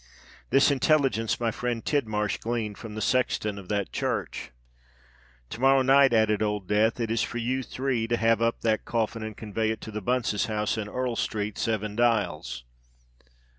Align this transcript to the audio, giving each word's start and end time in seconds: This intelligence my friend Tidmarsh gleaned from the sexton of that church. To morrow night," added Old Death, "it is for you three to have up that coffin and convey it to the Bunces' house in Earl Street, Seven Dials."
This 0.49 0.71
intelligence 0.71 1.39
my 1.39 1.51
friend 1.51 1.85
Tidmarsh 1.85 2.37
gleaned 2.39 2.79
from 2.79 2.95
the 2.95 3.03
sexton 3.03 3.59
of 3.59 3.67
that 3.69 3.93
church. 3.93 4.49
To 5.51 5.61
morrow 5.61 5.83
night," 5.83 6.11
added 6.11 6.41
Old 6.41 6.67
Death, 6.67 6.99
"it 6.99 7.11
is 7.11 7.21
for 7.21 7.37
you 7.37 7.61
three 7.61 8.07
to 8.07 8.17
have 8.17 8.41
up 8.41 8.61
that 8.61 8.83
coffin 8.83 9.21
and 9.21 9.37
convey 9.37 9.69
it 9.69 9.79
to 9.81 9.91
the 9.91 10.01
Bunces' 10.01 10.47
house 10.47 10.75
in 10.75 10.89
Earl 10.89 11.15
Street, 11.17 11.55
Seven 11.59 11.95
Dials." 11.95 12.63